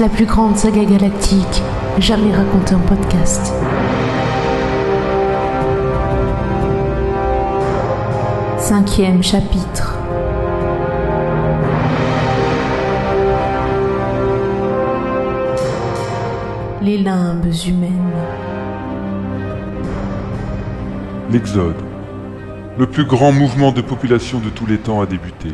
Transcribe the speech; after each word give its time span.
La 0.00 0.08
plus 0.08 0.24
grande 0.24 0.56
saga 0.56 0.82
galactique 0.82 1.62
jamais 1.98 2.34
racontée 2.34 2.74
en 2.74 2.78
podcast. 2.78 3.52
Cinquième 8.56 9.22
chapitre. 9.22 9.98
Les 16.80 16.96
limbes 16.96 17.52
humaines. 17.66 17.90
L'Exode. 21.30 21.74
Le 22.78 22.86
plus 22.86 23.04
grand 23.04 23.30
mouvement 23.30 23.72
de 23.72 23.82
population 23.82 24.38
de 24.38 24.48
tous 24.48 24.64
les 24.64 24.78
temps 24.78 25.02
a 25.02 25.06
débuté. 25.06 25.50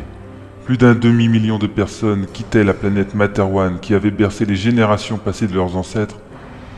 Plus 0.65 0.77
d'un 0.77 0.95
demi-million 0.95 1.59
de 1.59 1.67
personnes 1.67 2.25
quittaient 2.25 2.63
la 2.63 2.73
planète 2.73 3.13
Materwan 3.13 3.77
qui 3.79 3.93
avait 3.93 4.09
bercé 4.09 4.45
les 4.45 4.55
générations 4.55 5.17
passées 5.17 5.45
de 5.45 5.53
leurs 5.53 5.77
ancêtres 5.77 6.17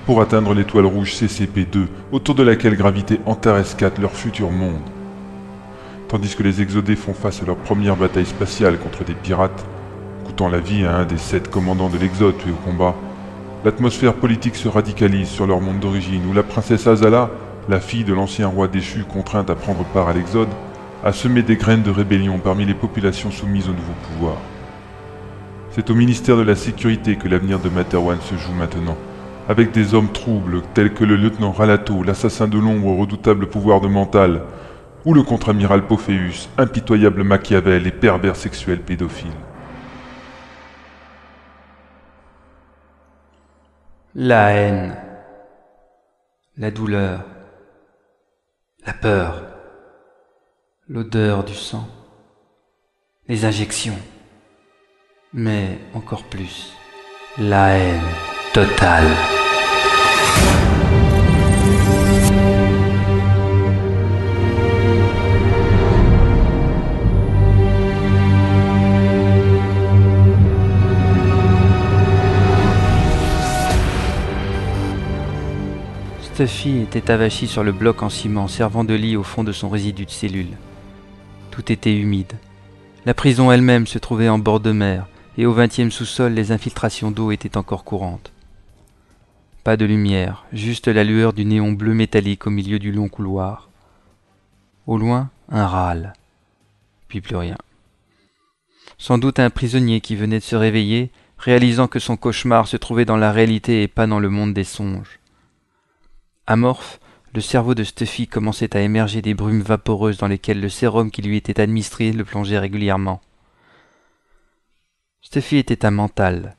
pour 0.05 0.19
atteindre 0.19 0.53
l'étoile 0.53 0.85
rouge 0.85 1.13
CCP-2 1.13 1.85
autour 2.11 2.35
de 2.35 2.43
laquelle 2.43 2.75
gravitait 2.75 3.21
Antares 3.25 3.77
4 3.77 4.01
leur 4.01 4.11
futur 4.11 4.51
monde. 4.51 4.81
Tandis 6.09 6.35
que 6.35 6.43
les 6.43 6.61
exodés 6.61 6.97
font 6.97 7.13
face 7.13 7.41
à 7.41 7.45
leur 7.45 7.55
première 7.55 7.95
bataille 7.95 8.25
spatiale 8.25 8.77
contre 8.77 9.05
des 9.05 9.13
pirates, 9.13 9.65
coûtant 10.25 10.49
la 10.49 10.59
vie 10.59 10.83
à 10.83 10.97
un 10.97 11.05
des 11.05 11.17
sept 11.17 11.49
commandants 11.49 11.89
de 11.89 11.97
l'Exode 11.97 12.37
tués 12.39 12.51
au 12.51 12.69
combat, 12.69 12.93
l'atmosphère 13.63 14.15
politique 14.15 14.57
se 14.57 14.67
radicalise 14.67 15.29
sur 15.29 15.47
leur 15.47 15.61
monde 15.61 15.79
d'origine 15.79 16.25
où 16.29 16.33
la 16.33 16.43
princesse 16.43 16.87
Azala, 16.87 17.29
la 17.69 17.79
fille 17.79 18.03
de 18.03 18.13
l'ancien 18.13 18.49
roi 18.49 18.67
déchu 18.67 19.05
contrainte 19.05 19.49
à 19.49 19.55
prendre 19.55 19.85
part 19.85 20.09
à 20.09 20.13
l'Exode, 20.13 20.49
a 21.03 21.13
semé 21.13 21.43
des 21.43 21.55
graines 21.55 21.83
de 21.83 21.91
rébellion 21.91 22.39
parmi 22.39 22.65
les 22.65 22.73
populations 22.73 23.31
soumises 23.31 23.69
au 23.69 23.73
nouveau 23.73 23.93
pouvoir. 24.07 24.37
C'est 25.71 25.89
au 25.89 25.95
ministère 25.95 26.37
de 26.37 26.41
la 26.41 26.55
Sécurité 26.55 27.17
que 27.17 27.27
l'avenir 27.27 27.59
de 27.59 27.69
Materwan 27.69 28.19
se 28.21 28.35
joue 28.35 28.53
maintenant, 28.53 28.97
avec 29.47 29.71
des 29.71 29.93
hommes 29.93 30.11
troubles 30.11 30.63
tels 30.73 30.93
que 30.93 31.03
le 31.03 31.15
lieutenant 31.15 31.51
Ralato, 31.51 32.03
l'assassin 32.03 32.47
de 32.47 32.57
l'ombre 32.57 32.87
au 32.87 32.95
redoutable 32.95 33.47
pouvoir 33.47 33.79
de 33.79 33.87
mental, 33.87 34.41
ou 35.05 35.13
le 35.13 35.23
contre-amiral 35.23 35.85
Pophéus, 35.85 36.49
impitoyable 36.57 37.23
Machiavel 37.23 37.85
et 37.85 37.91
pervers 37.91 38.35
sexuel 38.35 38.81
pédophile. 38.81 39.31
La 44.15 44.49
haine, 44.49 44.97
la 46.57 46.71
douleur, 46.71 47.23
la 48.85 48.93
peur, 48.93 49.46
l'odeur 50.89 51.43
du 51.43 51.53
sang, 51.53 51.85
les 53.27 53.43
injections, 53.43 53.97
mais 55.33 55.77
encore 55.93 56.23
plus, 56.23 56.71
la 57.37 57.77
haine 57.77 58.01
totale. 58.53 59.03
Stuffy 76.21 76.81
était 76.83 77.11
avachi 77.11 77.47
sur 77.47 77.63
le 77.63 77.73
bloc 77.73 78.03
en 78.03 78.09
ciment 78.09 78.47
servant 78.47 78.85
de 78.85 78.93
lit 78.93 79.17
au 79.17 79.23
fond 79.23 79.43
de 79.43 79.51
son 79.51 79.69
résidu 79.69 80.05
de 80.05 80.11
cellule. 80.11 80.55
Tout 81.51 81.71
était 81.71 81.95
humide. 81.95 82.33
La 83.05 83.13
prison 83.13 83.51
elle-même 83.51 83.87
se 83.87 83.99
trouvait 83.99 84.29
en 84.29 84.39
bord 84.39 84.59
de 84.59 84.71
mer, 84.71 85.07
et 85.37 85.45
au 85.45 85.53
vingtième 85.53 85.91
sous-sol 85.91 86.33
les 86.33 86.51
infiltrations 86.51 87.11
d'eau 87.11 87.31
étaient 87.31 87.57
encore 87.57 87.83
courantes. 87.83 88.31
Pas 89.63 89.77
de 89.77 89.85
lumière, 89.85 90.45
juste 90.53 90.87
la 90.87 91.03
lueur 91.03 91.33
du 91.33 91.45
néon 91.45 91.71
bleu 91.71 91.93
métallique 91.93 92.47
au 92.47 92.49
milieu 92.49 92.79
du 92.79 92.91
long 92.91 93.09
couloir. 93.09 93.69
Au 94.85 94.97
loin, 94.97 95.29
un 95.49 95.67
râle. 95.67 96.13
Puis 97.07 97.21
plus 97.21 97.35
rien. 97.35 97.57
Sans 98.97 99.17
doute 99.17 99.39
un 99.39 99.49
prisonnier 99.49 100.01
qui 100.01 100.15
venait 100.15 100.39
de 100.39 100.43
se 100.43 100.55
réveiller, 100.55 101.11
réalisant 101.37 101.87
que 101.87 101.99
son 101.99 102.17
cauchemar 102.17 102.67
se 102.67 102.77
trouvait 102.77 103.05
dans 103.05 103.17
la 103.17 103.31
réalité 103.31 103.83
et 103.83 103.87
pas 103.87 104.07
dans 104.07 104.19
le 104.19 104.29
monde 104.29 104.53
des 104.53 104.63
songes. 104.63 105.19
Amorphe, 106.47 106.99
le 107.37 107.41
cerveau 107.41 107.75
de 107.75 107.83
Stuffy 107.83 108.25
commençait 108.25 108.75
à 108.75 108.81
émerger 108.81 109.21
des 109.21 109.35
brumes 109.35 109.61
vaporeuses 109.61 110.17
dans 110.17 110.27
lesquelles 110.27 110.59
le 110.59 110.69
sérum 110.69 111.11
qui 111.11 111.21
lui 111.21 111.37
était 111.37 111.61
administré 111.61 112.11
le 112.11 112.25
plongeait 112.25 112.57
régulièrement. 112.57 113.21
Stuffy 115.21 115.57
était 115.57 115.85
un 115.85 115.91
mental, 115.91 116.55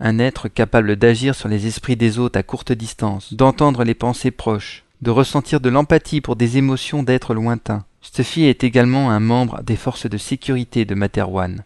un 0.00 0.18
être 0.18 0.48
capable 0.48 0.96
d'agir 0.96 1.34
sur 1.34 1.50
les 1.50 1.66
esprits 1.66 1.96
des 1.96 2.18
autres 2.18 2.38
à 2.38 2.42
courte 2.42 2.72
distance, 2.72 3.34
d'entendre 3.34 3.84
les 3.84 3.92
pensées 3.94 4.30
proches, 4.30 4.84
de 5.02 5.10
ressentir 5.10 5.60
de 5.60 5.68
l'empathie 5.68 6.22
pour 6.22 6.34
des 6.34 6.56
émotions 6.56 7.02
d'êtres 7.02 7.34
lointains. 7.34 7.84
Stuffy 8.00 8.44
est 8.44 8.64
également 8.64 9.10
un 9.10 9.20
membre 9.20 9.62
des 9.62 9.76
forces 9.76 10.08
de 10.08 10.16
sécurité 10.16 10.86
de 10.86 10.94
Materwan, 10.94 11.62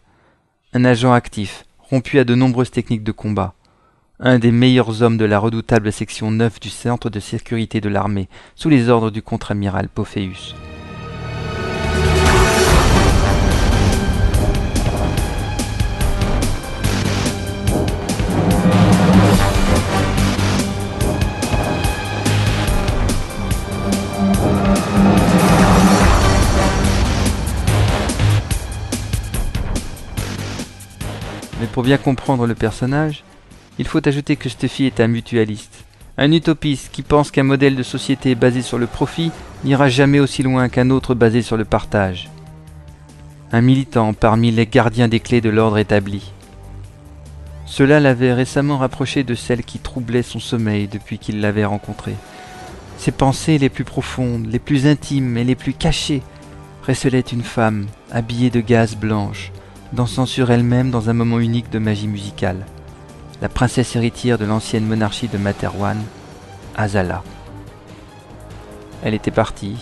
un 0.73 0.85
agent 0.85 1.13
actif, 1.13 1.67
rompu 1.79 2.19
à 2.19 2.25
de 2.25 2.35
nombreuses 2.35 2.73
techniques 2.73 3.05
de 3.05 3.13
combat, 3.13 3.55
un 4.19 4.39
des 4.39 4.51
meilleurs 4.51 5.03
hommes 5.03 5.19
de 5.19 5.27
la 5.27 5.39
redoutable 5.39 5.93
section 5.93 6.31
9 6.31 6.59
du 6.59 6.71
centre 6.71 7.11
de 7.11 7.21
sécurité 7.21 7.83
de 7.83 7.91
l'armée, 7.91 8.29
sous 8.55 8.71
les 8.71 8.89
ordres 8.89 9.11
du 9.11 9.21
contre-amiral 9.21 9.89
Pophéus. 9.89 10.55
Mais 31.61 31.67
pour 31.67 31.83
bien 31.83 31.99
comprendre 31.99 32.47
le 32.47 32.55
personnage, 32.55 33.25
il 33.79 33.87
faut 33.87 34.07
ajouter 34.07 34.37
que 34.37 34.49
Stuffy 34.49 34.85
est 34.85 35.01
un 35.01 35.07
mutualiste, 35.07 35.85
un 36.19 36.33
utopiste 36.33 36.91
qui 36.93 37.03
pense 37.03 37.31
qu'un 37.31 37.43
modèle 37.43 37.77
de 37.77 37.83
société 37.83 38.35
basé 38.35 38.63
sur 38.63 38.79
le 38.79 38.87
profit 38.87 39.31
n'ira 39.65 39.89
jamais 39.89 40.19
aussi 40.19 40.43
loin 40.43 40.71
qu'un 40.71 40.89
autre 40.89 41.15
basé 41.15 41.43
sur 41.43 41.59
le 41.59 41.67
partage. 41.67 42.31
Un 43.53 43.61
militant 43.61 44.15
parmi 44.15 44.51
les 44.51 44.67
gardiens 44.67 45.09
des 45.09 45.21
clés 45.21 45.43
de 45.43 45.51
l'ordre 45.51 45.77
établi. 45.77 46.33
Cela 47.67 48.01
l'avait 48.01 48.33
récemment 48.33 48.79
rapproché 48.79 49.25
de 49.25 49.35
celle 49.35 49.63
qui 49.63 49.79
troublait 49.79 50.23
son 50.23 50.41
sommeil 50.41 50.89
depuis 50.89 51.19
qu'il 51.19 51.41
l'avait 51.41 51.65
rencontrée. 51.67 52.17
Ses 52.97 53.13
pensées 53.13 53.59
les 53.59 53.69
plus 53.69 53.85
profondes, 53.85 54.47
les 54.47 54.59
plus 54.59 54.87
intimes 54.87 55.37
et 55.37 55.45
les 55.45 55.55
plus 55.55 55.75
cachées 55.75 56.23
recelaient 56.87 57.21
une 57.21 57.43
femme 57.43 57.87
habillée 58.11 58.49
de 58.49 58.61
gaze 58.61 58.97
blanche, 58.97 59.53
dansant 59.93 60.25
sur 60.25 60.51
elle-même 60.51 60.91
dans 60.91 61.11
un 61.11 61.13
moment 61.13 61.41
unique 61.41 61.71
de 61.71 61.79
magie 61.79 62.09
musicale 62.09 62.65
la 63.43 63.49
princesse 63.49 63.97
héritière 63.97 64.39
de 64.39 64.45
l'ancienne 64.45 64.87
monarchie 64.87 65.29
de 65.29 65.39
Materwan, 65.39 65.99
Azala. 66.77 67.23
Elle 69.03 69.15
était 69.15 69.31
partie, 69.31 69.77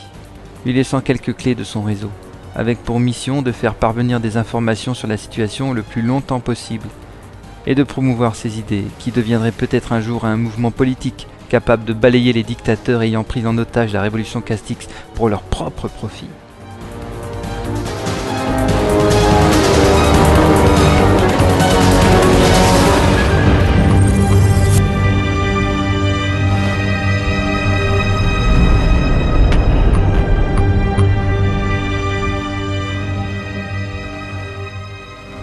lui 0.64 0.72
laissant 0.72 1.00
quelques 1.00 1.36
clés 1.36 1.54
de 1.54 1.64
son 1.64 1.82
réseau, 1.82 2.10
avec 2.56 2.82
pour 2.82 2.98
mission 3.00 3.42
de 3.42 3.52
faire 3.52 3.74
parvenir 3.74 4.20
des 4.20 4.36
informations 4.36 4.94
sur 4.94 5.08
la 5.08 5.16
situation 5.16 5.72
le 5.72 5.82
plus 5.82 6.02
longtemps 6.02 6.40
possible, 6.40 6.88
et 7.66 7.74
de 7.74 7.82
promouvoir 7.82 8.34
ses 8.34 8.58
idées, 8.58 8.84
qui 8.98 9.12
deviendraient 9.12 9.52
peut-être 9.52 9.92
un 9.92 10.00
jour 10.00 10.24
un 10.24 10.36
mouvement 10.36 10.70
politique 10.70 11.28
capable 11.48 11.84
de 11.84 11.92
balayer 11.92 12.32
les 12.32 12.42
dictateurs 12.42 13.02
ayant 13.02 13.22
pris 13.22 13.46
en 13.46 13.56
otage 13.58 13.92
la 13.92 14.02
révolution 14.02 14.40
Castix 14.40 14.88
pour 15.14 15.28
leur 15.28 15.42
propre 15.42 15.88
profit. 15.88 16.28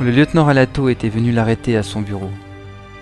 Le 0.02 0.10
lieutenant 0.10 0.48
Alato 0.48 0.90
était 0.90 1.10
venu 1.10 1.32
l'arrêter 1.32 1.78
à 1.78 1.84
son 1.84 2.02
bureau. 2.02 2.32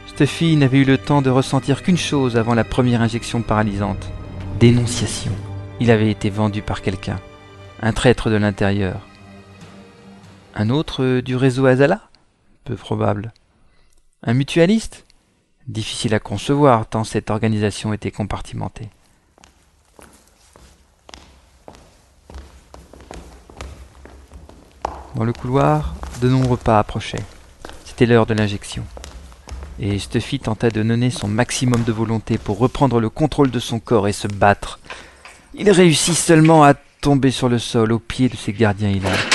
Stuffy 0.07 0.57
n'avait 0.57 0.79
eu 0.79 0.83
le 0.83 0.97
temps 0.97 1.21
de 1.21 1.29
ressentir 1.29 1.81
qu'une 1.81 1.97
chose 1.97 2.35
avant 2.35 2.53
la 2.53 2.65
première 2.65 3.01
injection 3.01 3.41
paralysante. 3.41 4.11
Dénonciation. 4.59 5.31
Il 5.79 5.91
avait 5.91 6.11
été 6.11 6.29
vendu 6.29 6.61
par 6.61 6.81
quelqu'un. 6.81 7.17
Un 7.81 7.93
traître 7.93 8.29
de 8.29 8.35
l'intérieur. 8.35 8.99
Un 10.55 10.69
autre 10.69 11.21
du 11.21 11.37
réseau 11.37 11.67
Azala? 11.67 12.01
Peu 12.65 12.75
probable. 12.75 13.31
Un 14.21 14.33
mutualiste? 14.33 15.05
Difficile 15.69 16.13
à 16.13 16.19
concevoir 16.19 16.85
tant 16.85 17.05
cette 17.05 17.29
organisation 17.29 17.93
était 17.93 18.11
compartimentée. 18.11 18.89
Dans 25.15 25.23
le 25.23 25.31
couloir, 25.31 25.95
de 26.19 26.29
nombreux 26.29 26.57
pas 26.57 26.79
approchaient. 26.79 27.23
C'était 27.85 28.05
l'heure 28.05 28.25
de 28.25 28.33
l'injection. 28.33 28.83
Et 29.79 29.97
Stuffy 29.97 30.39
tenta 30.39 30.69
de 30.69 30.83
donner 30.83 31.09
son 31.09 31.27
maximum 31.27 31.83
de 31.83 31.91
volonté 31.91 32.37
pour 32.37 32.57
reprendre 32.57 32.99
le 32.99 33.09
contrôle 33.09 33.49
de 33.49 33.59
son 33.59 33.79
corps 33.79 34.07
et 34.07 34.13
se 34.13 34.27
battre. 34.27 34.79
Il 35.53 35.71
réussit 35.71 36.15
seulement 36.15 36.63
à 36.63 36.73
tomber 37.01 37.31
sur 37.31 37.49
le 37.49 37.59
sol 37.59 37.91
au 37.91 37.99
pied 37.99 38.29
de 38.29 38.35
ses 38.35 38.53
gardiens 38.53 38.89
hilaires. 38.89 39.25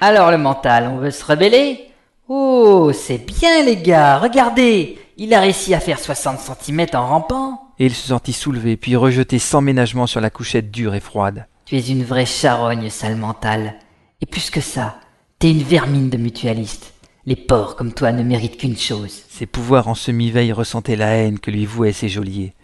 Alors 0.00 0.30
le 0.30 0.38
mental, 0.38 0.90
on 0.92 0.98
veut 0.98 1.10
se 1.10 1.24
rebeller? 1.24 1.92
Oh, 2.28 2.92
c'est 2.92 3.18
bien 3.18 3.64
les 3.64 3.76
gars, 3.76 4.18
regardez 4.18 4.98
Il 5.16 5.34
a 5.34 5.40
réussi 5.40 5.74
à 5.74 5.80
faire 5.80 5.98
60 5.98 6.38
cm 6.38 6.86
en 6.94 7.06
rampant 7.06 7.68
Et 7.78 7.86
il 7.86 7.94
se 7.94 8.08
sentit 8.08 8.32
soulevé 8.32 8.76
puis 8.76 8.96
rejeté 8.96 9.38
sans 9.38 9.60
ménagement 9.60 10.06
sur 10.06 10.20
la 10.20 10.30
couchette 10.30 10.70
dure 10.70 10.94
et 10.94 11.00
froide. 11.00 11.46
Tu 11.64 11.76
es 11.76 11.88
une 11.88 12.04
vraie 12.04 12.26
charogne, 12.26 12.90
sale 12.90 13.16
mental. 13.16 13.74
Et 14.22 14.26
plus 14.26 14.50
que 14.50 14.60
ça, 14.60 15.00
t'es 15.40 15.50
une 15.50 15.64
vermine 15.64 16.08
de 16.08 16.16
mutualiste. 16.16 16.92
Les 17.26 17.36
porcs 17.36 17.74
comme 17.74 17.92
toi 17.92 18.12
ne 18.12 18.22
méritent 18.22 18.56
qu'une 18.56 18.78
chose. 18.78 19.22
Ses 19.28 19.46
pouvoirs 19.46 19.88
en 19.88 19.96
semi-veille 19.96 20.52
ressentaient 20.52 20.96
la 20.96 21.08
haine 21.08 21.40
que 21.40 21.50
lui 21.50 21.66
vouaient 21.66 21.92
ses 21.92 22.08
geôliers. 22.08 22.54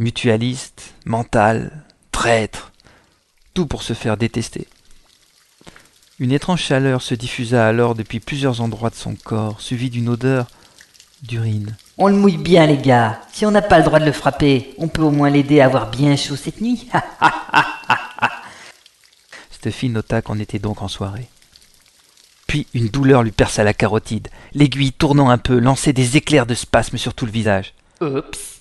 Mutualiste, 0.00 0.94
mental, 1.04 1.84
traître, 2.10 2.72
tout 3.54 3.66
pour 3.66 3.82
se 3.82 3.92
faire 3.92 4.16
détester. 4.16 4.66
Une 6.18 6.32
étrange 6.32 6.62
chaleur 6.62 7.02
se 7.02 7.14
diffusa 7.14 7.66
alors 7.66 7.94
depuis 7.94 8.20
plusieurs 8.20 8.60
endroits 8.60 8.90
de 8.90 8.96
son 8.96 9.14
corps, 9.14 9.60
suivie 9.60 9.90
d'une 9.90 10.08
odeur 10.08 10.48
d'urine. 11.22 11.76
On 11.98 12.08
le 12.08 12.16
mouille 12.16 12.36
bien, 12.36 12.66
les 12.66 12.78
gars. 12.78 13.20
Si 13.32 13.46
on 13.46 13.50
n'a 13.50 13.62
pas 13.62 13.78
le 13.78 13.84
droit 13.84 14.00
de 14.00 14.04
le 14.04 14.12
frapper, 14.12 14.74
on 14.78 14.88
peut 14.88 15.02
au 15.02 15.10
moins 15.10 15.30
l'aider 15.30 15.60
à 15.60 15.66
avoir 15.66 15.90
bien 15.90 16.16
chaud 16.16 16.36
cette 16.36 16.60
nuit. 16.60 16.88
Stuffy 19.56 19.88
nota 19.88 20.20
qu'on 20.20 20.38
était 20.38 20.58
donc 20.58 20.82
en 20.82 20.88
soirée. 20.88 21.28
Puis 22.46 22.66
une 22.74 22.88
douleur 22.88 23.22
lui 23.22 23.32
perça 23.32 23.64
la 23.64 23.72
carotide. 23.72 24.28
L'aiguille 24.52 24.92
tournant 24.92 25.30
un 25.30 25.38
peu 25.38 25.58
lançait 25.58 25.94
des 25.94 26.16
éclairs 26.16 26.46
de 26.46 26.54
spasme 26.54 26.98
sur 26.98 27.14
tout 27.14 27.26
le 27.26 27.32
visage. 27.32 27.74
Oups. 28.02 28.60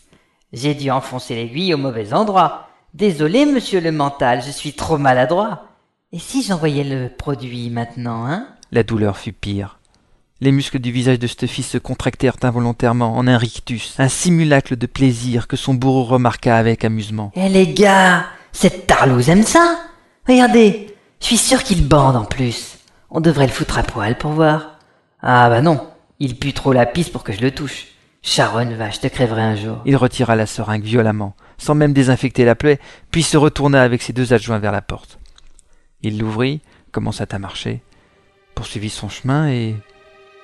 J'ai 0.54 0.74
dû 0.74 0.90
enfoncer 0.90 1.36
l'aiguille 1.36 1.74
au 1.74 1.78
mauvais 1.78 2.14
endroit. 2.14 2.70
Désolé, 2.94 3.46
monsieur 3.46 3.82
le 3.82 3.92
mental, 3.92 4.42
je 4.42 4.52
suis 4.52 4.72
trop 4.72 4.98
maladroit. 4.98 5.66
Et 6.14 6.20
si 6.20 6.42
j'envoyais 6.42 6.86
le 6.86 7.10
produit 7.10 7.70
maintenant, 7.70 8.26
hein? 8.26 8.48
La 8.72 8.84
douleur 8.84 9.18
fut 9.18 9.34
pire. 9.34 9.80
Les 10.40 10.54
muscles 10.54 10.80
du 10.80 10.92
visage 10.92 11.20
de 11.20 11.28
Stuffy 11.28 11.62
se 11.62 11.78
contractèrent 11.78 12.38
involontairement 12.42 13.18
en 13.18 13.28
un 13.28 13.38
rictus, 13.38 13.96
un 14.00 14.08
simulacre 14.08 14.76
de 14.76 14.86
plaisir 14.86 15.48
que 15.48 15.58
son 15.58 15.74
bourreau 15.74 16.06
remarqua 16.06 16.56
avec 16.56 16.86
amusement. 16.86 17.32
Eh 17.36 17.50
les 17.50 17.74
gars, 17.74 18.26
cette 18.54 18.88
tarlouse 18.88 19.30
aime 19.30 19.44
ça 19.44 19.78
Regardez, 20.28 20.85
je 21.26 21.30
suis 21.30 21.38
sûr 21.40 21.64
qu'il 21.64 21.88
bande 21.88 22.16
en 22.16 22.24
plus. 22.24 22.78
On 23.10 23.20
devrait 23.20 23.48
le 23.48 23.52
foutre 23.52 23.80
à 23.80 23.84
poil 23.84 24.16
pour 24.16 24.30
voir. 24.34 24.78
Ah 25.24 25.50
bah 25.50 25.64
non, 25.64 25.88
il 26.20 26.38
pue 26.38 26.54
trop 26.54 26.72
la 26.72 26.86
pisse 26.86 27.10
pour 27.10 27.24
que 27.24 27.34
je 27.34 27.42
le 27.42 27.50
touche. 27.50 27.88
Charonne, 28.22 28.76
va, 28.76 28.90
te 28.90 29.08
crèverai 29.08 29.42
un 29.42 29.56
jour. 29.56 29.82
Il 29.86 29.96
retira 29.96 30.36
la 30.36 30.46
seringue 30.46 30.84
violemment, 30.84 31.36
sans 31.58 31.74
même 31.74 31.94
désinfecter 31.94 32.46
la 32.46 32.54
plaie, 32.54 32.80
puis 33.10 33.24
se 33.24 33.38
retourna 33.38 33.82
avec 33.82 34.04
ses 34.04 34.14
deux 34.14 34.34
adjoints 34.34 34.60
vers 34.60 34.72
la 34.72 34.84
porte. 34.84 35.18
Il 36.04 36.20
l'ouvrit, 36.20 36.62
commença 36.92 37.26
à 37.28 37.40
marcher, 37.40 37.82
poursuivit 38.54 38.92
son 38.92 39.10
chemin 39.10 39.50
et 39.50 39.76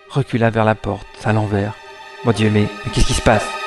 recula 0.09 0.49
vers 0.49 0.65
la 0.65 0.73
porte, 0.73 1.05
à 1.25 1.31
l'envers. 1.31 1.75
Mon 2.25 2.31
Dieu, 2.31 2.49
mais 2.49 2.65
qu'est-ce 2.91 3.05
qui 3.05 3.13
se 3.13 3.21
passe? 3.21 3.60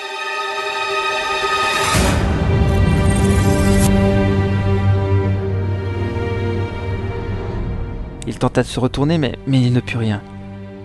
Il 8.27 8.39
tenta 8.39 8.63
de 8.63 8.67
se 8.67 8.81
retourner, 8.81 9.19
mais, 9.19 9.35
il 9.47 9.73
ne 9.73 9.81
put 9.81 9.97
rien. 9.97 10.21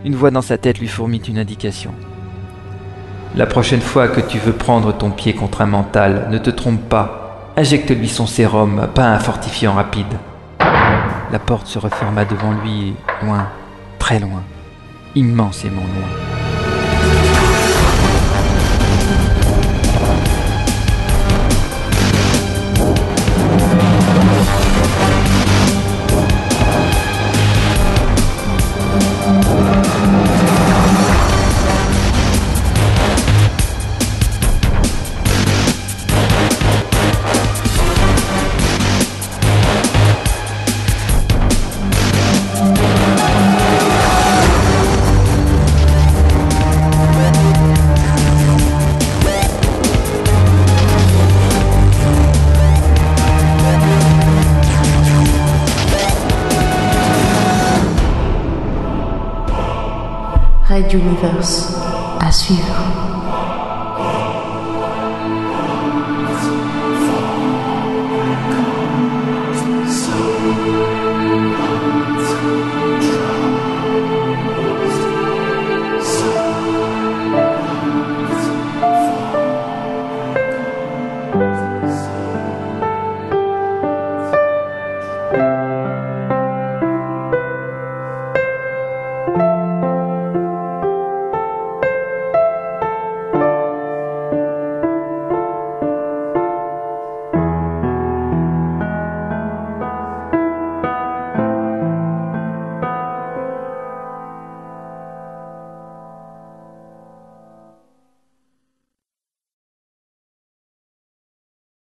Une 0.05 0.15
voix 0.15 0.31
dans 0.31 0.41
sa 0.41 0.57
tête 0.57 0.79
lui 0.79 0.87
fourmit 0.87 1.19
une 1.19 1.37
indication. 1.37 1.91
La 3.35 3.45
prochaine 3.45 3.81
fois 3.81 4.07
que 4.07 4.21
tu 4.21 4.37
veux 4.39 4.53
prendre 4.53 4.91
ton 4.91 5.11
pied 5.11 5.33
contre 5.33 5.61
un 5.61 5.67
mental, 5.67 6.27
ne 6.31 6.37
te 6.37 6.49
trompe 6.49 6.81
pas. 6.89 7.51
Injecte-lui 7.57 8.09
son 8.09 8.25
sérum, 8.25 8.87
pas 8.93 9.07
un 9.07 9.19
fortifiant 9.19 9.73
rapide. 9.73 10.17
La 11.31 11.39
porte 11.39 11.67
se 11.67 11.79
referma 11.79 12.25
devant 12.25 12.53
lui, 12.63 12.93
loin, 13.23 13.47
très 13.99 14.19
loin, 14.19 14.43
immensément 15.15 15.81
loin. 15.81 16.28
Red 60.79 60.93
Universe 60.93 61.75
à 62.21 62.31
suivre. 62.31 63.38